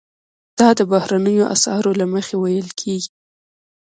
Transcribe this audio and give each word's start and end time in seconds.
دا 0.59 0.69
د 0.79 0.81
بهرنیو 0.91 1.51
اسعارو 1.55 1.91
له 1.99 2.05
مخې 2.13 2.35
ویل 2.37 2.69
کیږي. 2.81 3.09